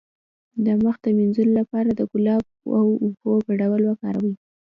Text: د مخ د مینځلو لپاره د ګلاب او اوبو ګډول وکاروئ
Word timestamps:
د 0.65 0.67
مخ 0.83 0.95
د 1.03 1.05
مینځلو 1.17 1.53
لپاره 1.59 1.89
د 1.93 2.01
ګلاب 2.11 2.43
او 2.77 2.85
اوبو 3.03 3.31
ګډول 3.47 3.81
وکاروئ 3.85 4.33